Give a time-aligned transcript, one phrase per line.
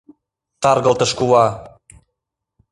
[0.61, 1.45] Таргылтыш кува!